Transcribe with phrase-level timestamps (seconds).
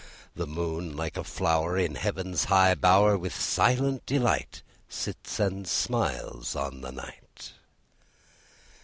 [0.35, 6.55] The moon, like a flower In heaven's high bower, With silent delight, Sits and smiles
[6.55, 7.53] on the night.